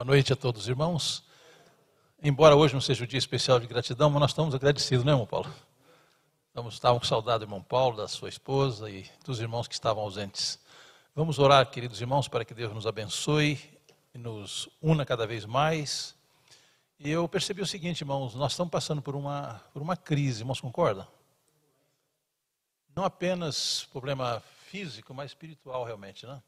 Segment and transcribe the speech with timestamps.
[0.00, 1.24] Boa noite a todos os irmãos.
[2.22, 5.14] Embora hoje não seja o dia especial de gratidão, mas nós estamos agradecidos, não é,
[5.14, 5.52] irmão Paulo?
[6.46, 10.04] Estamos, estavam com saudade do irmão Paulo, da sua esposa e dos irmãos que estavam
[10.04, 10.56] ausentes.
[11.16, 13.58] Vamos orar, queridos irmãos, para que Deus nos abençoe
[14.14, 16.14] e nos una cada vez mais.
[17.00, 20.60] E eu percebi o seguinte, irmãos, nós estamos passando por uma, por uma crise, irmãos,
[20.60, 21.08] concordam?
[22.94, 26.40] Não apenas problema físico, mas espiritual realmente, né?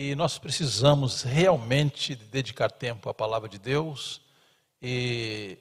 [0.00, 4.20] E nós precisamos realmente dedicar tempo à palavra de Deus
[4.80, 5.58] e,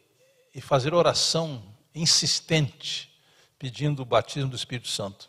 [0.53, 1.63] e fazer oração
[1.95, 3.19] insistente,
[3.57, 5.27] pedindo o batismo do Espírito Santo.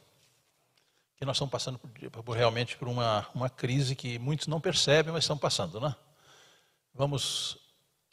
[1.16, 5.24] Que nós estamos passando por, realmente por uma, uma crise que muitos não percebem, mas
[5.24, 5.96] estão passando, né?
[6.92, 7.56] Vamos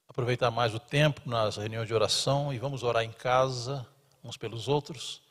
[0.08, 3.86] aproveitar mais o tempo nas reuniões de oração e vamos orar em casa,
[4.24, 5.22] uns pelos outros,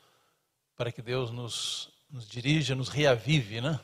[0.75, 3.79] para que Deus nos, nos dirija, nos reavive, né?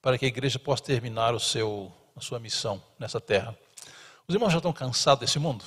[0.00, 3.56] Para que a igreja possa terminar o seu, a sua missão nessa terra.
[4.26, 5.64] Os irmãos já estão cansados desse mundo?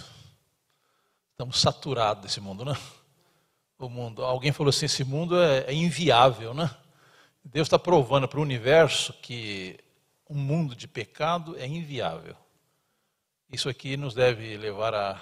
[1.32, 2.78] Estamos saturados desse mundo, né?
[3.80, 4.24] O mundo.
[4.24, 6.70] Alguém falou assim: esse mundo é, é inviável, né?
[7.44, 9.80] Deus está provando para o universo que
[10.30, 12.38] um mundo de pecado é inviável.
[13.52, 15.22] Isso aqui nos deve levar a,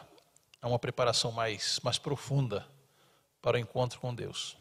[0.61, 2.67] a uma preparação mais, mais profunda
[3.41, 4.57] para o encontro com Deus.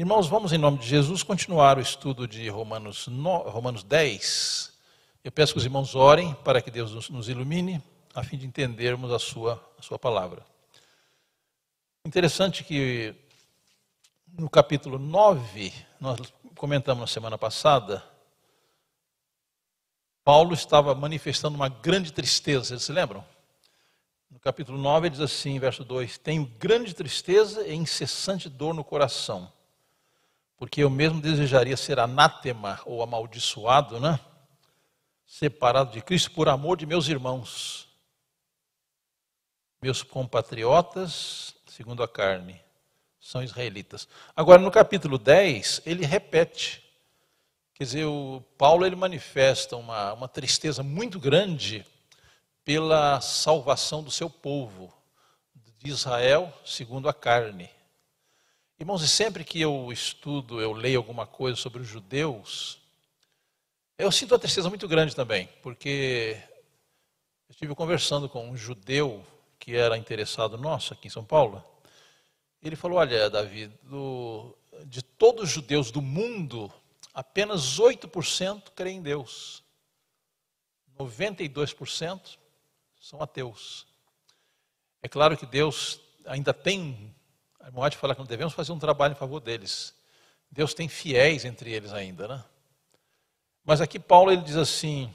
[0.00, 4.72] Irmãos, vamos em nome de Jesus continuar o estudo de Romanos, no, Romanos 10.
[5.22, 7.82] Eu peço que os irmãos orem para que Deus nos, nos ilumine,
[8.14, 10.42] a fim de entendermos a sua, a sua palavra.
[12.06, 13.14] Interessante que
[14.32, 16.18] no capítulo 9, nós
[16.56, 18.02] comentamos na semana passada,
[20.24, 23.22] Paulo estava manifestando uma grande tristeza, vocês se lembram?
[24.30, 28.82] No capítulo 9 ele diz assim, verso 2: Tenho grande tristeza e incessante dor no
[28.82, 29.52] coração
[30.60, 34.20] porque eu mesmo desejaria ser anátema ou amaldiçoado, né?
[35.26, 37.88] Separado de Cristo por amor de meus irmãos,
[39.80, 42.60] meus compatriotas, segundo a carne,
[43.18, 44.06] são israelitas.
[44.36, 46.84] Agora, no capítulo 10, ele repete.
[47.72, 51.86] Quer dizer, o Paulo ele manifesta uma, uma tristeza muito grande
[52.66, 54.92] pela salvação do seu povo,
[55.78, 57.70] de Israel, segundo a carne.
[58.80, 62.80] Irmãos, e sempre que eu estudo, eu leio alguma coisa sobre os judeus,
[63.98, 66.42] eu sinto uma tristeza muito grande também, porque
[67.46, 69.22] eu estive conversando com um judeu
[69.58, 71.62] que era interessado nosso aqui em São Paulo.
[72.62, 76.72] Ele falou: Olha, Davi, do, de todos os judeus do mundo,
[77.12, 79.62] apenas 8% creem em Deus,
[80.98, 82.38] 92%
[82.98, 83.86] são ateus.
[85.02, 87.14] É claro que Deus ainda tem
[87.60, 89.94] a White fala que não devemos fazer um trabalho em favor deles.
[90.50, 92.44] Deus tem fiéis entre eles ainda, né?
[93.64, 95.12] Mas aqui Paulo ele diz assim: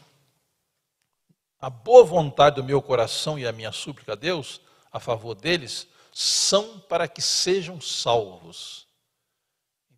[1.59, 4.61] a boa vontade do meu coração e a minha súplica a Deus
[4.91, 8.87] a favor deles são para que sejam salvos.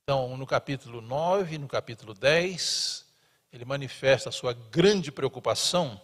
[0.01, 3.05] Então, no capítulo 9, no capítulo 10,
[3.51, 6.01] ele manifesta a sua grande preocupação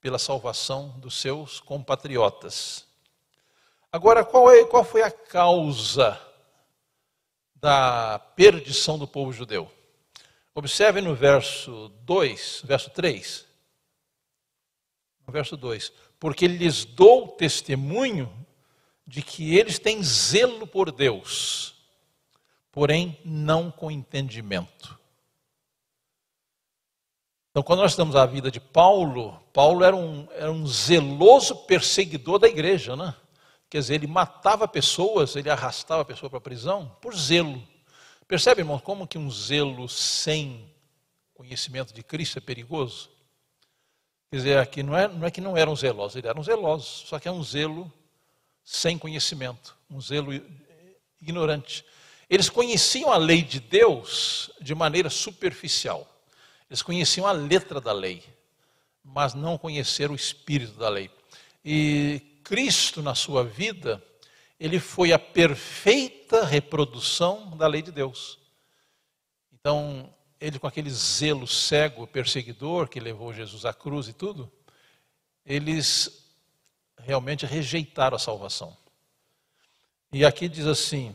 [0.00, 2.86] pela salvação dos seus compatriotas.
[3.92, 6.20] Agora, qual, é, qual foi a causa
[7.56, 9.70] da perdição do povo judeu?
[10.54, 13.46] Observe no verso 2, verso 3.
[15.26, 18.32] No verso 2: Porque lhes dou testemunho
[19.04, 21.74] de que eles têm zelo por Deus,
[22.70, 24.96] porém não com entendimento.
[27.50, 32.38] Então, quando nós estamos a vida de Paulo, Paulo era um, era um zeloso perseguidor
[32.38, 33.16] da igreja, né?
[33.70, 37.62] Quer dizer, ele matava pessoas, ele arrastava a pessoa para a prisão por zelo.
[38.26, 40.68] Percebe, irmão, como que um zelo sem
[41.32, 43.08] conhecimento de Cristo é perigoso?
[44.28, 47.20] Quer dizer, aqui não é, não é que não eram zelosos, eles eram zelosos, só
[47.20, 47.92] que é um zelo
[48.64, 50.32] sem conhecimento, um zelo
[51.20, 51.84] ignorante.
[52.28, 56.08] Eles conheciam a lei de Deus de maneira superficial.
[56.68, 58.22] Eles conheciam a letra da lei,
[59.02, 61.10] mas não conheceram o espírito da lei.
[61.64, 64.04] E Cristo na sua vida,
[64.58, 68.40] ele foi a perfeita reprodução da lei de Deus.
[69.52, 74.50] Então, ele com aquele zelo cego, perseguidor, que levou Jesus à cruz e tudo,
[75.46, 76.26] eles
[76.98, 78.76] realmente rejeitaram a salvação.
[80.12, 81.14] E aqui diz assim,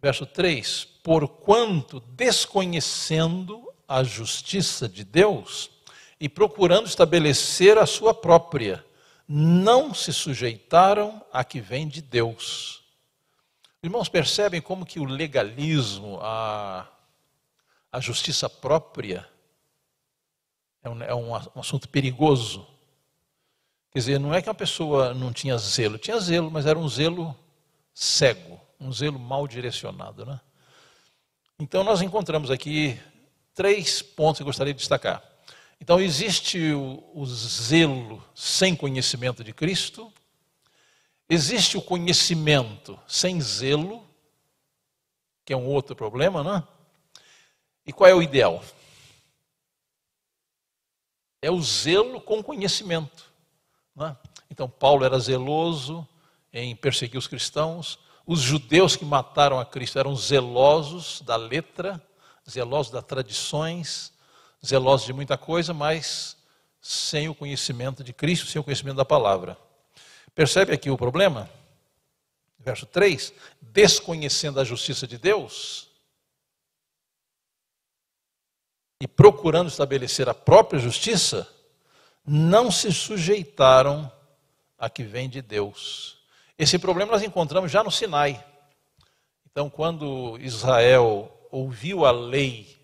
[0.00, 5.70] verso 3: Porquanto desconhecendo a justiça de Deus
[6.18, 8.84] e procurando estabelecer a sua própria,
[9.34, 12.84] não se sujeitaram a que vem de Deus.
[13.82, 16.86] Irmãos, percebem como que o legalismo, a,
[17.90, 19.26] a justiça própria,
[20.82, 22.66] é um, é um assunto perigoso.
[23.90, 26.86] Quer dizer, não é que a pessoa não tinha zelo, tinha zelo, mas era um
[26.86, 27.34] zelo
[27.94, 30.26] cego, um zelo mal direcionado.
[30.26, 30.38] Né?
[31.58, 33.00] Então, nós encontramos aqui
[33.54, 35.31] três pontos que eu gostaria de destacar.
[35.82, 40.12] Então, existe o, o zelo sem conhecimento de Cristo,
[41.28, 44.06] existe o conhecimento sem zelo,
[45.44, 46.62] que é um outro problema, né?
[47.84, 48.62] E qual é o ideal?
[51.42, 53.32] É o zelo com conhecimento.
[53.96, 54.16] Né?
[54.48, 56.06] Então, Paulo era zeloso
[56.52, 57.98] em perseguir os cristãos.
[58.24, 62.00] Os judeus que mataram a Cristo eram zelosos da letra,
[62.48, 64.12] zelosos das tradições,
[64.64, 66.36] zelosos de muita coisa, mas
[66.80, 69.56] sem o conhecimento de Cristo, sem o conhecimento da palavra.
[70.34, 71.48] Percebe aqui o problema?
[72.58, 75.88] Verso 3: desconhecendo a justiça de Deus
[79.00, 81.48] e procurando estabelecer a própria justiça,
[82.24, 84.10] não se sujeitaram
[84.78, 86.18] a que vem de Deus.
[86.56, 88.44] Esse problema nós encontramos já no Sinai.
[89.50, 92.81] Então, quando Israel ouviu a lei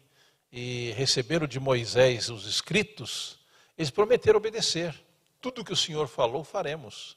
[0.51, 3.39] e receberam de Moisés os escritos,
[3.77, 4.95] eles prometeram obedecer.
[5.41, 7.17] Tudo que o Senhor falou, faremos.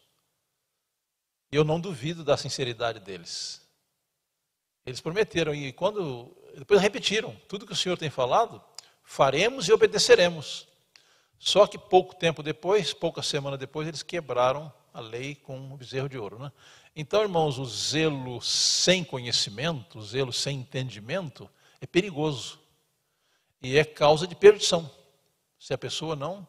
[1.52, 3.62] E eu não duvido da sinceridade deles.
[4.86, 8.62] Eles prometeram e quando depois repetiram, tudo que o Senhor tem falado,
[9.04, 10.68] faremos e obedeceremos.
[11.40, 16.08] Só que pouco tempo depois, poucas semanas depois, eles quebraram a lei com um bezerro
[16.08, 16.38] de ouro.
[16.38, 16.52] Né?
[16.96, 21.50] Então, irmãos, o zelo sem conhecimento, o zelo sem entendimento,
[21.80, 22.61] é perigoso.
[23.62, 24.90] E é causa de perdição.
[25.60, 26.48] Se a pessoa não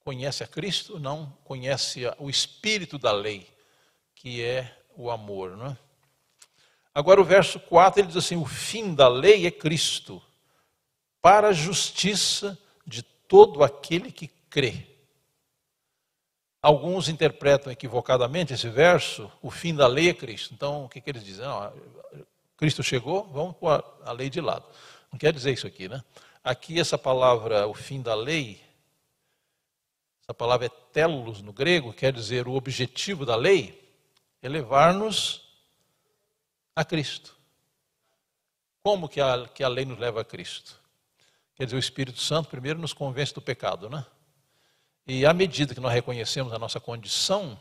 [0.00, 3.46] conhece a Cristo, não conhece o espírito da lei,
[4.14, 5.56] que é o amor.
[5.56, 5.78] Não é?
[6.92, 10.20] Agora, o verso 4 ele diz assim: o fim da lei é Cristo,
[11.22, 14.86] para a justiça de todo aquele que crê.
[16.62, 20.52] Alguns interpretam equivocadamente esse verso, o fim da lei é Cristo.
[20.52, 21.46] Então, o que, que eles dizem?
[21.46, 21.72] Não,
[22.56, 24.66] Cristo chegou, vamos pôr a lei de lado.
[25.10, 26.02] Não quer dizer isso aqui, né?
[26.42, 28.60] Aqui essa palavra, o fim da lei,
[30.22, 33.78] essa palavra é telos no grego, quer dizer o objetivo da lei,
[34.40, 35.42] é levar-nos
[36.74, 37.36] a Cristo.
[38.82, 40.80] Como que a, que a lei nos leva a Cristo?
[41.54, 44.06] Quer dizer, o Espírito Santo primeiro nos convence do pecado, né?
[45.06, 47.60] E à medida que nós reconhecemos a nossa condição,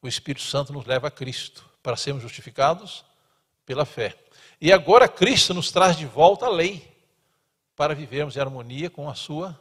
[0.00, 3.04] o Espírito Santo nos leva a Cristo, para sermos justificados
[3.66, 4.16] pela fé.
[4.60, 6.96] E agora Cristo nos traz de volta a lei,
[7.76, 9.60] para vivermos em harmonia com a sua,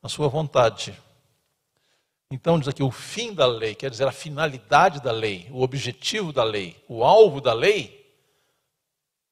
[0.00, 0.96] a sua vontade.
[2.30, 6.32] Então diz aqui o fim da lei, quer dizer a finalidade da lei, o objetivo
[6.32, 8.00] da lei, o alvo da lei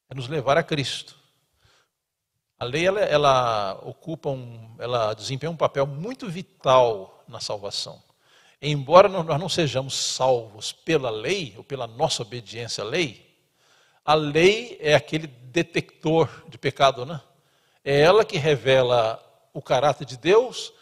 [0.09, 1.17] é nos levar a Cristo.
[2.59, 8.03] A lei ela, ela ocupa um, ela desempenha um papel muito vital na salvação.
[8.61, 13.28] Embora nós não sejamos salvos pela lei ou pela nossa obediência à lei,
[14.09, 17.21] a lei é aquele detector de pecado, né?
[17.83, 19.23] É ela que revela
[19.53, 20.73] o caráter de Deus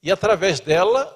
[0.00, 1.12] e através dela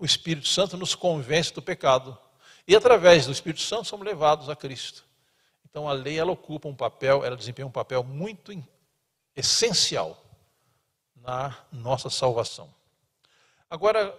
[0.00, 2.18] o Espírito Santo nos convence do pecado.
[2.66, 5.04] E através do Espírito Santo somos levados a Cristo.
[5.70, 8.52] Então a lei ela ocupa um papel, ela desempenha um papel muito
[9.36, 10.20] essencial
[11.14, 12.68] na nossa salvação.
[13.70, 14.12] Agora,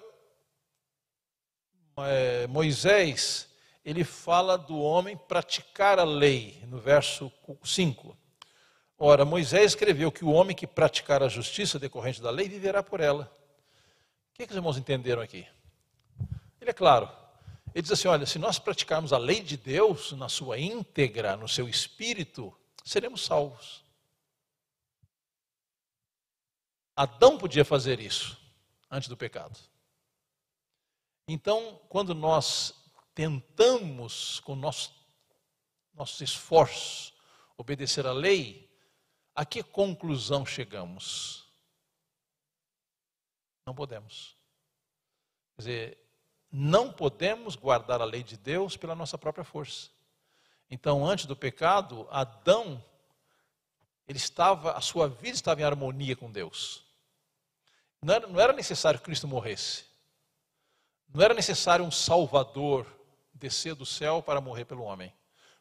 [1.98, 3.47] é, Moisés,
[3.88, 7.32] ele fala do homem praticar a lei, no verso
[7.64, 8.18] 5.
[8.98, 13.00] Ora, Moisés escreveu que o homem que praticar a justiça decorrente da lei viverá por
[13.00, 13.34] ela.
[14.30, 15.48] O que, é que os irmãos entenderam aqui?
[16.60, 17.10] Ele é claro.
[17.74, 21.48] Ele diz assim: olha, se nós praticarmos a lei de Deus na sua íntegra, no
[21.48, 22.54] seu espírito,
[22.84, 23.86] seremos salvos.
[26.94, 28.38] Adão podia fazer isso
[28.92, 29.58] antes do pecado.
[31.26, 32.74] Então, quando nós
[33.18, 34.94] tentamos, com nosso,
[35.92, 37.16] nossos esforços,
[37.58, 38.70] obedecer à lei,
[39.34, 41.52] a que conclusão chegamos?
[43.66, 44.38] Não podemos.
[45.56, 45.98] Quer dizer,
[46.52, 49.90] não podemos guardar a lei de Deus pela nossa própria força.
[50.70, 52.86] Então, antes do pecado, Adão,
[54.08, 56.86] ele estava, a sua vida estava em harmonia com Deus.
[58.00, 59.86] Não era, não era necessário que Cristo morresse.
[61.12, 62.97] Não era necessário um Salvador
[63.38, 65.14] descer do céu para morrer pelo homem.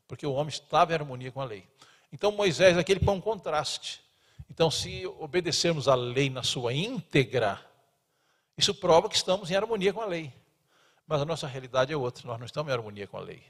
[0.09, 1.69] Porque o homem estava em harmonia com a lei.
[2.13, 4.07] Então Moisés aqui ele põe um contraste.
[4.51, 7.61] Então, se obedecermos a lei na sua íntegra,
[8.57, 10.33] isso prova que estamos em harmonia com a lei.
[11.07, 13.43] Mas a nossa realidade é outra, nós não estamos em harmonia com a lei.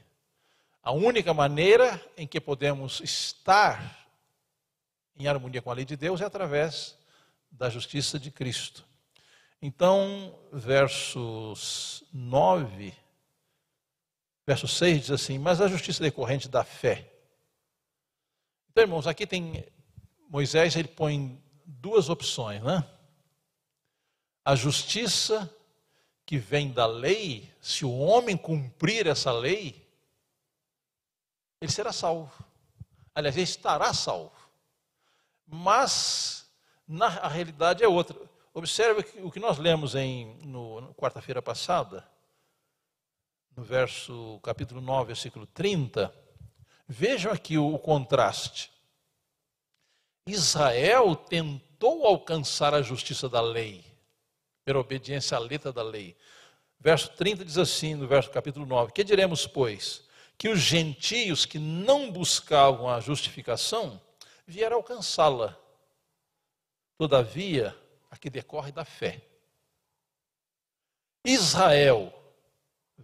[0.83, 4.07] A única maneira em que podemos estar
[5.15, 6.97] em harmonia com a lei de Deus é através
[7.51, 8.85] da justiça de Cristo.
[9.61, 12.93] Então, versos 9,
[14.47, 17.11] verso 6 diz assim: Mas a justiça decorrente da fé.
[18.71, 19.67] Então, irmãos, aqui tem
[20.29, 22.87] Moisés, ele põe duas opções, né?
[24.45, 25.53] A justiça
[26.25, 29.85] que vem da lei, se o homem cumprir essa lei,
[31.59, 32.31] ele será salvo.
[33.13, 34.31] Aliás, ele estará salvo.
[35.45, 36.49] Mas
[36.87, 38.17] na, a realidade é outra.
[38.53, 42.07] Observe o que nós lemos em no, quarta-feira passada,
[43.57, 46.13] no verso capítulo 9, versículo 30.
[46.87, 48.71] Vejam aqui o, contraste.
[50.27, 53.83] Israel tentou alcançar a justiça da lei,
[54.63, 56.15] pela obediência à letra da lei.
[56.79, 60.07] Verso 30 diz assim, no verso capítulo 9: Que diremos, pois?
[60.37, 63.99] Que os gentios que não buscavam a justificação
[64.45, 65.57] vieram alcançá-la.
[66.95, 67.75] Todavia,
[68.11, 69.19] a que decorre da fé.
[71.25, 72.13] Israel,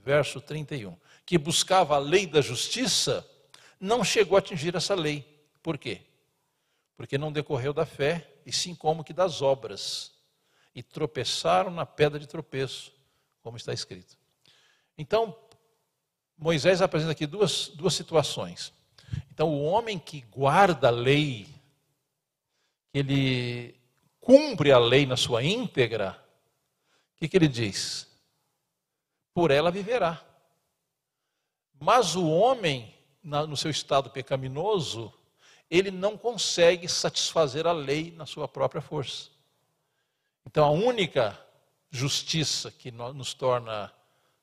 [0.04, 0.96] verso 31,
[1.26, 3.28] que buscava a lei da justiça,
[3.80, 5.26] não chegou a atingir essa lei.
[5.62, 6.02] Por quê?
[6.96, 10.12] Porque não decorreu da fé, e sim como que das obras.
[10.76, 12.92] E tropeçaram na pedra de tropeço,
[13.42, 14.18] como está escrito.
[14.98, 15.36] Então,
[16.38, 18.74] Moisés apresenta aqui duas, duas situações.
[19.32, 21.48] Então, o homem que guarda a lei,
[22.94, 23.76] ele
[24.20, 26.20] cumpre a lei na sua íntegra,
[27.16, 28.13] o que, que ele diz?
[29.34, 30.22] Por ela viverá.
[31.80, 35.14] Mas o homem, no seu estado pecaminoso,
[35.70, 39.30] ele não consegue satisfazer a lei na sua própria força.
[40.46, 41.40] Então, a única
[41.90, 43.92] justiça que nos torna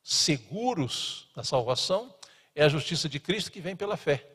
[0.03, 2.13] seguros da salvação
[2.55, 4.27] é a justiça de Cristo que vem pela fé.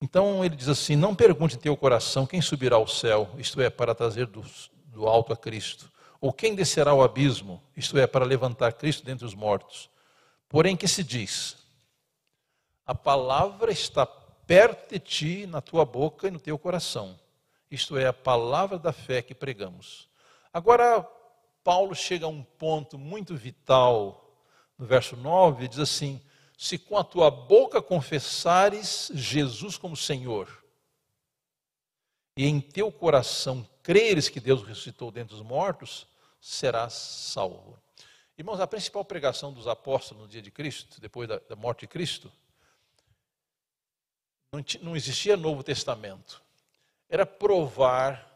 [0.00, 3.70] Então ele diz assim: Não pergunte em teu coração quem subirá ao céu, isto é,
[3.70, 4.44] para trazer do,
[4.86, 5.91] do alto a Cristo,
[6.22, 9.90] ou quem descerá ao abismo, isto é, para levantar Cristo dentre os mortos.
[10.48, 11.56] Porém, que se diz:
[12.86, 17.18] A palavra está perto de ti, na tua boca e no teu coração.
[17.68, 20.08] Isto é, a palavra da fé que pregamos.
[20.52, 21.02] Agora,
[21.64, 24.32] Paulo chega a um ponto muito vital
[24.78, 26.22] no verso 9, diz assim:
[26.56, 30.48] se com a tua boca confessares Jesus como Senhor,
[32.36, 36.11] e em teu coração creres que Deus ressuscitou dentre os mortos,
[36.42, 37.80] serás salvo.
[38.36, 41.86] Irmãos, a principal pregação dos apóstolos no dia de Cristo, depois da, da morte de
[41.86, 42.32] Cristo,
[44.52, 46.42] não, não existia Novo Testamento.
[47.08, 48.28] Era provar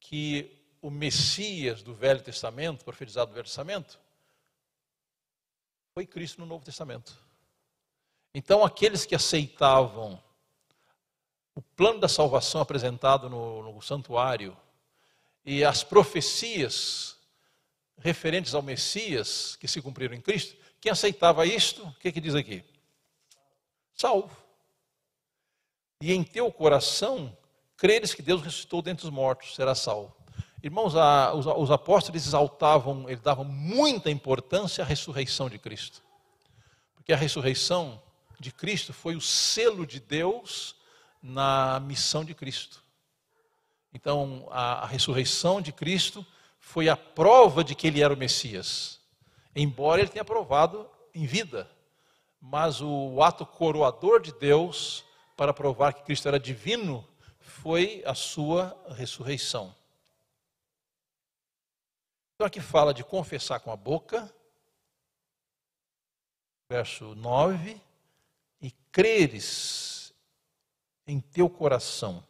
[0.00, 4.00] que o Messias do Velho Testamento, profetizado do Velho Testamento,
[5.94, 7.16] foi Cristo no Novo Testamento.
[8.34, 10.20] Então, aqueles que aceitavam
[11.54, 14.56] o plano da salvação apresentado no, no santuário
[15.44, 17.15] e as profecias
[17.98, 22.34] referentes ao Messias que se cumpriram em Cristo, quem aceitava isto, o que, que diz
[22.34, 22.64] aqui?
[23.94, 24.36] Salvo.
[26.00, 27.36] E em teu coração,
[27.76, 30.14] creres que Deus ressuscitou dentre os mortos, será salvo.
[30.62, 36.02] Irmãos, a, os, os apóstolos exaltavam, eles davam muita importância à ressurreição de Cristo.
[36.94, 38.02] Porque a ressurreição
[38.38, 40.76] de Cristo foi o selo de Deus
[41.22, 42.82] na missão de Cristo.
[43.92, 46.26] Então, a, a ressurreição de Cristo
[46.66, 49.00] foi a prova de que ele era o Messias,
[49.54, 51.70] embora ele tenha provado em vida.
[52.40, 55.04] Mas o ato coroador de Deus
[55.36, 57.08] para provar que Cristo era divino
[57.38, 59.72] foi a sua ressurreição.
[62.34, 64.28] Então aqui fala de confessar com a boca,
[66.68, 67.80] verso 9,
[68.60, 70.12] e creres
[71.06, 72.26] em teu coração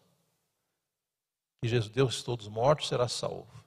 [1.62, 3.65] que Jesus Deus todos mortos será salvo.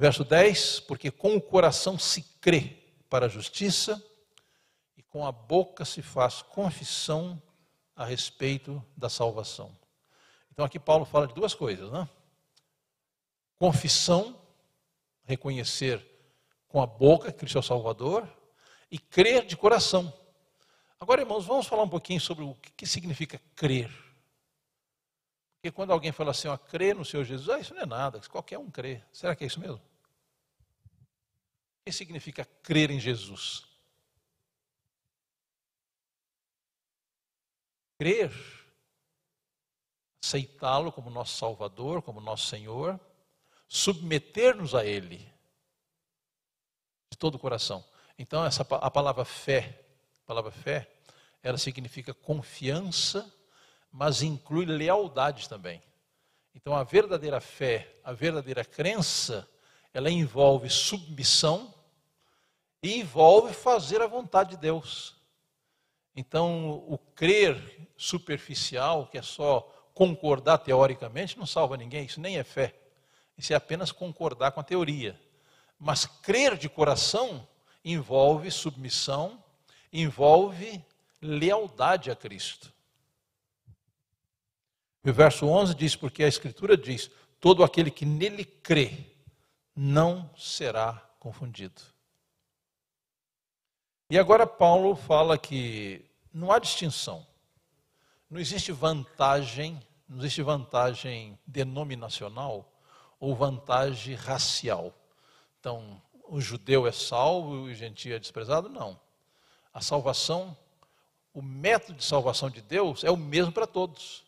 [0.00, 2.74] Verso 10, porque com o coração se crê
[3.10, 4.02] para a justiça
[4.96, 7.40] e com a boca se faz confissão
[7.94, 9.76] a respeito da salvação.
[10.50, 12.08] Então aqui Paulo fala de duas coisas, né?
[13.58, 14.40] Confissão,
[15.24, 16.02] reconhecer
[16.66, 18.26] com a boca que Cristo é o Salvador,
[18.90, 20.10] e crer de coração.
[20.98, 23.90] Agora, irmãos, vamos falar um pouquinho sobre o que significa crer.
[25.56, 28.18] Porque quando alguém fala assim, ó, crer no Senhor Jesus, ah, isso não é nada,
[28.30, 29.02] qualquer um crê.
[29.12, 29.89] Será que é isso mesmo?
[31.80, 33.64] O que significa crer em Jesus?
[37.98, 38.30] Crer,
[40.24, 42.98] aceitá-lo como nosso Salvador, como nosso Senhor,
[43.68, 45.18] submeter-nos a Ele
[47.10, 47.84] de todo o coração.
[48.18, 49.80] Então, essa, a palavra fé
[50.30, 50.88] palavra fé,
[51.42, 53.28] ela significa confiança,
[53.90, 55.82] mas inclui lealdade também.
[56.54, 59.49] Então, a verdadeira fé, a verdadeira crença,
[59.92, 61.74] ela envolve submissão
[62.82, 65.16] e envolve fazer a vontade de Deus.
[66.14, 69.60] Então, o crer superficial, que é só
[69.94, 72.74] concordar teoricamente, não salva ninguém, isso nem é fé.
[73.36, 75.18] Isso é apenas concordar com a teoria.
[75.78, 77.46] Mas crer de coração
[77.84, 79.42] envolve submissão,
[79.92, 80.84] envolve
[81.20, 82.72] lealdade a Cristo.
[85.02, 89.09] O verso 11 diz: Porque a Escritura diz: Todo aquele que nele crê
[89.82, 91.80] não será confundido.
[94.10, 97.26] E agora Paulo fala que não há distinção,
[98.28, 102.70] não existe vantagem, não existe vantagem denominacional
[103.18, 104.92] ou vantagem racial.
[105.58, 108.68] Então, o judeu é salvo e o gentio é desprezado?
[108.68, 109.00] Não.
[109.72, 110.54] A salvação,
[111.32, 114.26] o método de salvação de Deus é o mesmo para todos.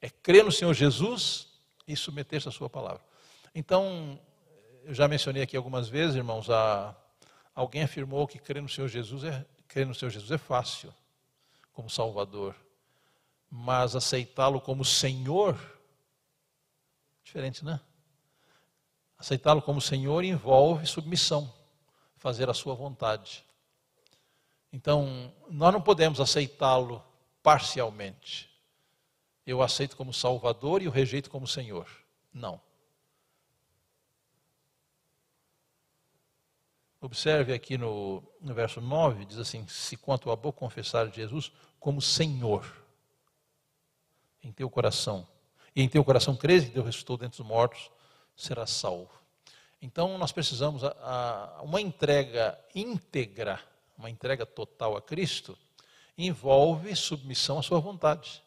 [0.00, 1.48] É crer no Senhor Jesus
[1.86, 3.02] e submeter-se à sua palavra.
[3.54, 4.18] Então,
[4.84, 6.94] eu já mencionei aqui algumas vezes, irmãos, a
[7.54, 10.92] Alguém afirmou que crer no Senhor Jesus é, crer no Senhor Jesus é fácil,
[11.72, 12.56] como Salvador.
[13.48, 15.56] Mas aceitá-lo como Senhor,
[17.22, 17.80] diferente, né?
[19.16, 21.52] Aceitá-lo como Senhor envolve submissão,
[22.16, 23.44] fazer a sua vontade.
[24.72, 27.00] Então, nós não podemos aceitá-lo
[27.40, 28.50] parcialmente.
[29.46, 31.86] Eu aceito como Salvador e o rejeito como Senhor.
[32.32, 32.60] Não.
[37.04, 42.00] Observe aqui no, no verso 9, diz assim: Se quanto a boca confessar Jesus como
[42.00, 42.64] Senhor
[44.42, 45.28] em teu coração,
[45.76, 47.90] e em teu coração crês que Deus ressuscitou dentre os mortos,
[48.34, 49.10] será salvo.
[49.82, 50.96] Então nós precisamos a,
[51.58, 53.60] a, uma entrega íntegra,
[53.98, 55.58] uma entrega total a Cristo,
[56.16, 58.42] envolve submissão à sua vontade.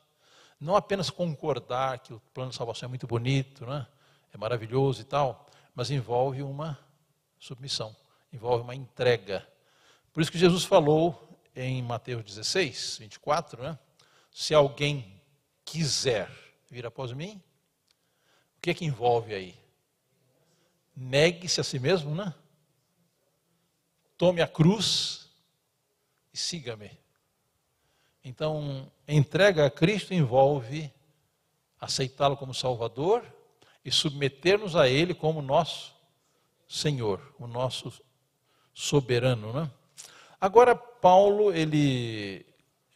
[0.60, 3.86] Não apenas concordar que o plano de salvação é muito bonito, né?
[4.34, 5.46] é maravilhoso e tal,
[5.76, 6.76] mas envolve uma
[7.40, 7.96] submissão
[8.38, 9.46] envolve uma entrega.
[10.14, 13.80] Por isso que Jesus falou em Mateus 16, 24, né?
[14.32, 15.20] Se alguém
[15.66, 16.30] quiser
[16.70, 17.42] vir após mim,
[18.58, 19.60] o que é que envolve aí?
[20.96, 22.34] Negue-se a si mesmo, né?
[24.16, 25.32] Tome a cruz
[26.32, 26.92] e siga-me.
[28.24, 30.94] Então, entrega a Cristo envolve
[31.80, 33.26] aceitá-lo como Salvador
[33.84, 35.96] e submeter-nos a Ele como nosso
[36.68, 37.92] Senhor, o nosso
[38.78, 39.72] soberano, né?
[40.40, 42.46] Agora Paulo ele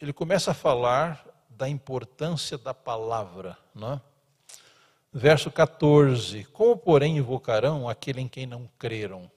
[0.00, 4.00] ele começa a falar da importância da palavra, né?
[5.12, 9.28] Verso 14: Como, porém, invocarão aquele em quem não creram?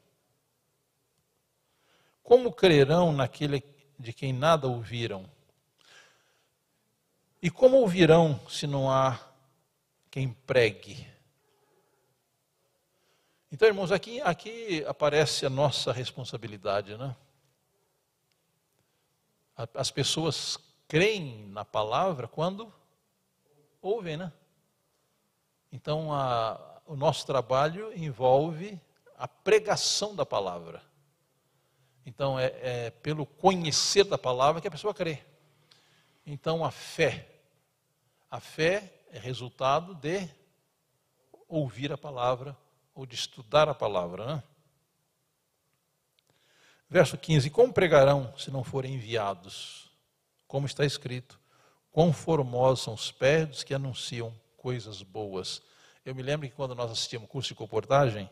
[2.22, 3.64] Como crerão naquele
[3.98, 5.26] de quem nada ouviram?
[7.42, 9.20] E como ouvirão se não há
[10.12, 11.08] quem pregue?
[13.56, 17.16] Então, irmãos, aqui, aqui aparece a nossa responsabilidade, né?
[19.74, 22.70] As pessoas creem na palavra quando
[23.82, 24.34] ouvem, né?
[25.72, 28.78] Então, a, o nosso trabalho envolve
[29.18, 30.84] a pregação da palavra.
[32.06, 35.24] Então, é, é pelo conhecer da palavra que a pessoa crê.
[36.26, 37.26] Então, a fé.
[38.30, 40.30] A fé é resultado de
[41.48, 42.65] ouvir a palavra
[42.96, 44.26] ou de estudar a palavra.
[44.26, 44.44] Né?
[46.90, 49.92] Verso 15: Como pregarão se não forem enviados?
[50.48, 51.40] Como está escrito:
[51.92, 54.34] Quão formosos são os pés que anunciam
[54.66, 55.62] coisas boas.
[56.04, 58.28] Eu me lembro que quando nós assistíamos curso de comportagem,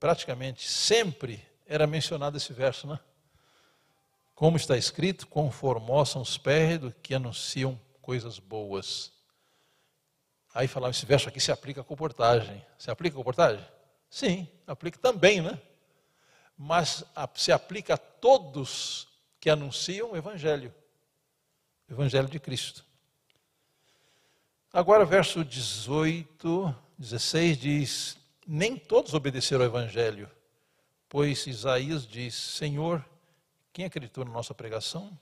[0.00, 2.98] praticamente sempre era mencionado esse verso, né?
[4.34, 9.12] Como está escrito, quão formosos são os pés que anunciam coisas boas.
[10.56, 12.64] Aí falava, esse verso aqui se aplica à comportagem.
[12.78, 13.62] Se aplica à comportagem?
[14.08, 15.60] Sim, aplica também, né?
[16.56, 19.06] Mas se aplica a todos
[19.38, 20.72] que anunciam o Evangelho.
[21.86, 22.82] O Evangelho de Cristo.
[24.72, 28.16] Agora, verso 18, 16 diz:
[28.46, 30.30] Nem todos obedeceram ao Evangelho,
[31.06, 33.04] pois Isaías diz: Senhor,
[33.74, 35.12] quem acreditou na nossa pregação?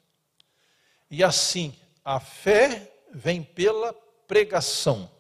[1.11, 3.93] E assim, a fé vem pela
[4.29, 5.11] pregação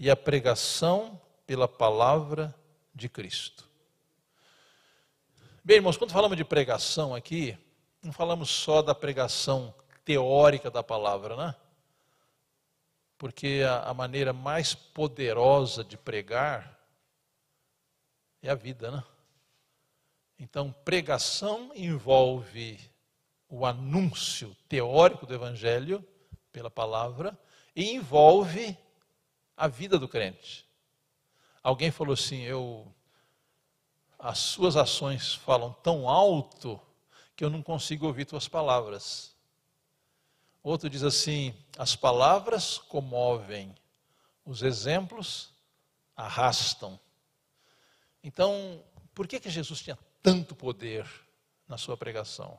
[0.00, 2.54] e a pregação pela palavra
[2.94, 3.68] de Cristo.
[5.62, 7.54] Bem, irmãos, quando falamos de pregação aqui,
[8.02, 11.54] não falamos só da pregação teórica da palavra, né?
[13.18, 16.80] Porque a, a maneira mais poderosa de pregar
[18.40, 19.04] é a vida, né?
[20.38, 22.80] Então, pregação envolve
[23.50, 26.02] o anúncio teórico do Evangelho
[26.50, 27.38] pela palavra
[27.76, 28.78] e envolve
[29.60, 30.66] a vida do crente.
[31.62, 32.90] Alguém falou assim: eu,
[34.18, 36.80] as suas ações falam tão alto
[37.36, 39.36] que eu não consigo ouvir tuas palavras.
[40.62, 43.74] Outro diz assim: as palavras comovem,
[44.46, 45.52] os exemplos
[46.16, 46.98] arrastam.
[48.24, 48.82] Então,
[49.14, 51.06] por que, que Jesus tinha tanto poder
[51.68, 52.58] na sua pregação?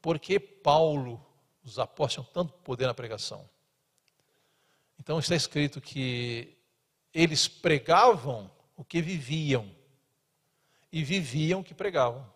[0.00, 1.20] Por que Paulo,
[1.64, 3.48] os apóstolos, tinham tanto poder na pregação?
[5.06, 6.58] Então está escrito que
[7.14, 9.72] eles pregavam o que viviam
[10.90, 12.28] e viviam o que pregavam.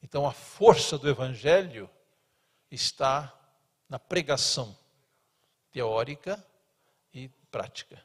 [0.00, 1.90] Então a força do evangelho
[2.70, 3.36] está
[3.88, 4.78] na pregação
[5.72, 6.46] teórica
[7.12, 8.00] e prática.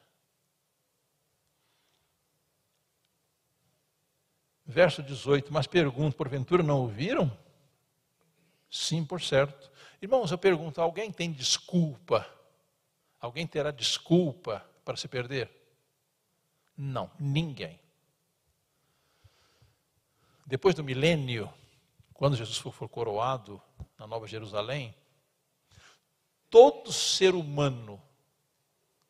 [4.66, 7.30] Verso 18, mas pergunto, porventura não ouviram?
[8.68, 9.70] Sim, por certo.
[10.02, 12.33] Irmãos, eu pergunto, alguém tem desculpa
[13.24, 15.50] Alguém terá desculpa para se perder?
[16.76, 17.80] Não, ninguém.
[20.44, 21.50] Depois do milênio,
[22.12, 23.62] quando Jesus for coroado
[23.98, 24.94] na Nova Jerusalém,
[26.50, 27.98] todo ser humano,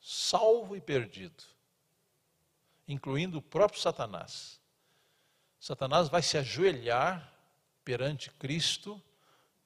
[0.01, 1.43] salvo e perdido,
[2.87, 4.61] incluindo o próprio Satanás,
[5.59, 7.37] Satanás vai se ajoelhar
[7.85, 9.03] perante Cristo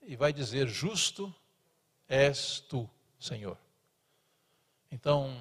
[0.00, 1.34] e vai dizer: Justo
[2.08, 2.88] és tu,
[3.20, 3.67] Senhor.
[4.90, 5.36] Então,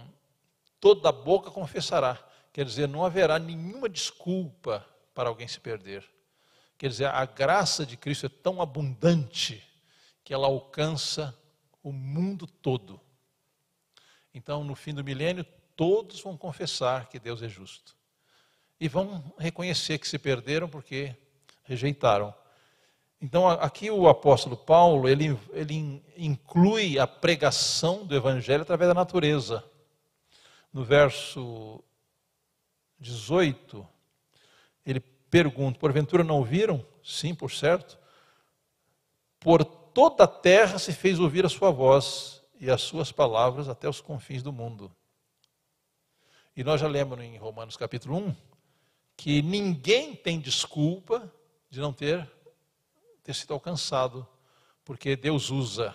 [0.80, 2.18] toda boca confessará.
[2.52, 6.04] Quer dizer, não haverá nenhuma desculpa para alguém se perder.
[6.78, 9.64] Quer dizer, a graça de Cristo é tão abundante
[10.24, 11.38] que ela alcança
[11.82, 13.00] o mundo todo.
[14.34, 17.96] Então, no fim do milênio, todos vão confessar que Deus é justo.
[18.80, 21.16] E vão reconhecer que se perderam porque
[21.64, 22.34] rejeitaram.
[23.20, 29.64] Então, aqui o apóstolo Paulo, ele, ele inclui a pregação do evangelho através da natureza.
[30.72, 31.84] No verso
[33.00, 33.88] 18,
[34.86, 36.86] ele pergunta: Porventura não ouviram?
[37.04, 37.98] Sim, por certo.
[39.40, 43.90] Por toda a terra se fez ouvir a sua voz e as suas palavras até
[43.90, 44.92] os confins do mundo.
[46.56, 48.36] E nós já lemos em Romanos capítulo 1
[49.16, 51.32] que ninguém tem desculpa
[51.70, 52.30] de não ter
[53.28, 54.26] ter sido alcançado,
[54.86, 55.94] porque Deus usa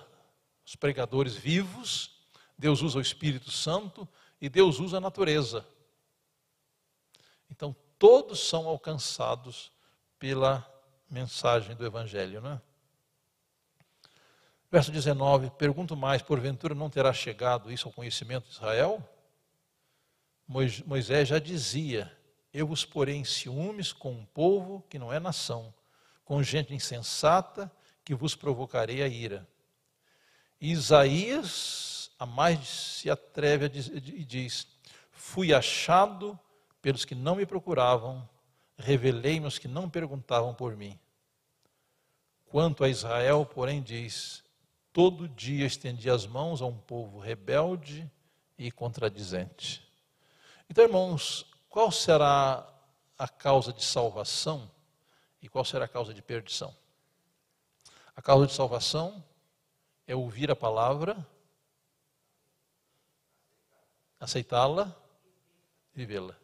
[0.66, 2.10] os pregadores vivos,
[2.58, 4.06] Deus usa o Espírito Santo
[4.38, 5.66] e Deus usa a natureza.
[7.50, 9.72] Então, todos são alcançados
[10.18, 10.62] pela
[11.08, 12.60] mensagem do Evangelho, não é?
[14.70, 19.02] Verso 19: Pergunto mais: porventura não terá chegado isso ao conhecimento de Israel?
[20.46, 22.14] Moisés já dizia:
[22.52, 25.72] Eu vos porei em ciúmes com um povo que não é nação
[26.24, 27.70] com gente insensata
[28.04, 29.46] que vos provocarei a ira.
[30.60, 34.66] Isaías, a mais se atreve e diz:
[35.10, 36.38] Fui achado
[36.80, 38.28] pelos que não me procuravam,
[38.76, 40.98] revelei-me os que não perguntavam por mim.
[42.46, 44.44] Quanto a Israel, porém, diz:
[44.92, 48.10] Todo dia estendi as mãos a um povo rebelde
[48.58, 49.82] e contradizente.
[50.68, 52.68] Então, irmãos, qual será
[53.18, 54.70] a causa de salvação
[55.42, 56.74] e qual será a causa de perdição?
[58.14, 59.22] A causa de salvação
[60.06, 61.26] é ouvir a palavra,
[64.20, 64.94] aceitá-la,
[65.92, 66.36] vivê-la.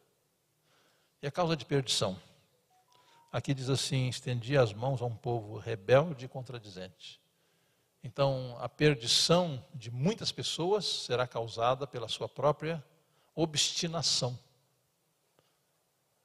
[1.23, 2.21] E a causa de perdição?
[3.31, 7.21] Aqui diz assim: estendi as mãos a um povo rebelde e contradizente.
[8.03, 12.85] Então, a perdição de muitas pessoas será causada pela sua própria
[13.35, 14.39] obstinação,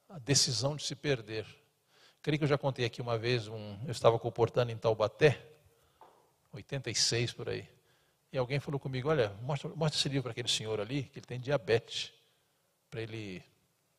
[0.07, 1.62] a decisão de se perder
[2.23, 5.45] Creio que eu já contei aqui uma vez, um, eu estava comportando em Taubaté,
[6.53, 7.67] 86 por aí.
[8.31, 11.25] E alguém falou comigo, olha, mostra, mostra esse livro para aquele senhor ali, que ele
[11.25, 12.13] tem diabetes,
[12.89, 13.43] para ele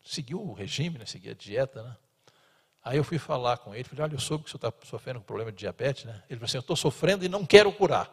[0.03, 1.97] seguir o regime, né, seguir a dieta, né?
[2.83, 5.21] Aí eu fui falar com ele, falei, olha, eu soube que o senhor está sofrendo
[5.21, 6.23] com problema de diabetes, né?
[6.31, 8.11] Ele falou assim, eu estou sofrendo e não quero curar.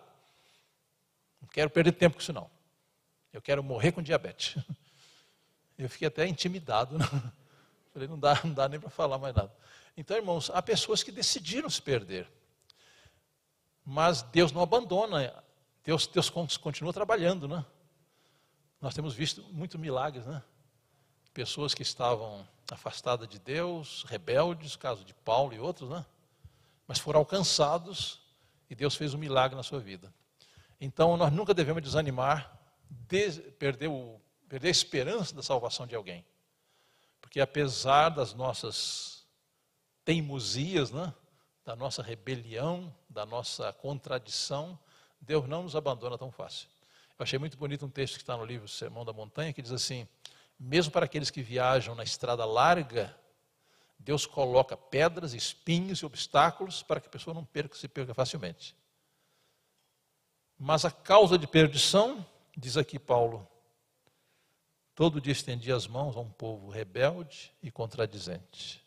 [1.41, 2.51] Não quero perder tempo com isso não.
[3.31, 4.61] Eu quero morrer com diabetes.
[5.77, 7.05] Eu fiquei até intimidado, né?
[7.91, 9.51] Falei, não dá, não dá nem para falar mais nada.
[9.95, 12.29] Então, irmãos, há pessoas que decidiram se perder.
[13.83, 15.43] Mas Deus não abandona,
[15.83, 17.65] Deus, Deus continua trabalhando, né?
[18.79, 20.41] Nós temos visto muitos milagres, né?
[21.33, 26.05] Pessoas que estavam afastadas de Deus, rebeldes, caso de Paulo e outros, né?
[26.87, 28.21] Mas foram alcançados
[28.69, 30.13] e Deus fez um milagre na sua vida.
[30.79, 32.57] Então, nós nunca devemos desanimar,
[33.59, 36.25] perder, o, perder a esperança da salvação de alguém.
[37.19, 39.10] Porque apesar das nossas
[40.03, 41.13] teimosias, né?
[41.65, 44.77] da nossa rebelião, da nossa contradição,
[45.19, 46.67] Deus não nos abandona tão fácil.
[47.17, 49.71] Eu achei muito bonito um texto que está no livro Sermão da Montanha, que diz
[49.71, 50.07] assim:
[50.59, 53.15] mesmo para aqueles que viajam na estrada larga,
[53.99, 58.75] Deus coloca pedras, espinhos e obstáculos para que a pessoa não perca, se perca facilmente.
[60.57, 62.25] Mas a causa de perdição,
[62.57, 63.47] diz aqui Paulo,
[64.95, 68.83] todo dia estendia as mãos a um povo rebelde e contradizente.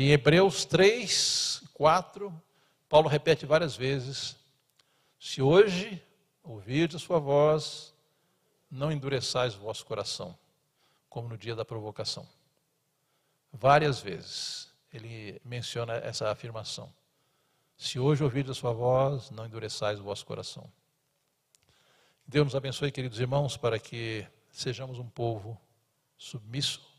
[0.00, 2.42] Em Hebreus 3, 4,
[2.88, 4.34] Paulo repete várias vezes:
[5.18, 6.02] Se hoje
[6.42, 7.92] ouvirdes a sua voz,
[8.70, 10.34] não endureçais o vosso coração,
[11.06, 12.26] como no dia da provocação.
[13.52, 16.90] Várias vezes ele menciona essa afirmação.
[17.76, 20.72] Se hoje ouvirdes a sua voz, não endureçais o vosso coração.
[22.26, 25.60] Deus nos abençoe, queridos irmãos, para que sejamos um povo
[26.16, 26.89] submisso,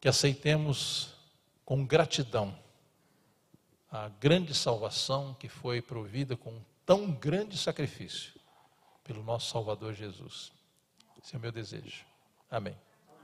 [0.00, 1.14] que aceitemos
[1.64, 2.56] com gratidão
[3.90, 8.32] a grande salvação que foi provida com tão grande sacrifício
[9.02, 10.52] pelo nosso Salvador Jesus.
[11.22, 12.04] Esse é o meu desejo.
[12.50, 12.76] Amém.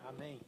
[0.07, 0.41] Amém.